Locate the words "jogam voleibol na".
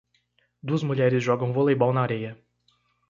1.27-2.01